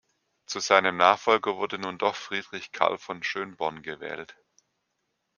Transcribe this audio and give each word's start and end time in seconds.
Zu 0.47 0.61
seinem 0.61 0.97
Nachfolger 0.97 1.57
wurde 1.57 1.77
nun 1.77 1.99
doch 1.99 2.15
Friedrich 2.15 2.71
Karl 2.71 2.97
von 2.97 3.21
Schönborn 3.21 3.83
gewählt. 3.83 4.35